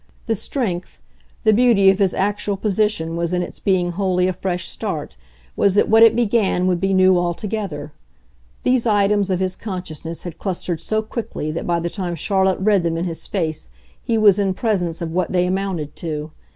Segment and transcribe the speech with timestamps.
[0.25, 0.99] The strength,
[1.43, 5.15] the beauty of his actual position was in its being wholly a fresh start,
[5.55, 7.91] was that what it began would be new altogether.
[8.63, 12.81] These items of his consciousness had clustered so quickly that by the time Charlotte read
[12.81, 13.69] them in his face
[14.01, 16.31] he was in presence of what they amounted to.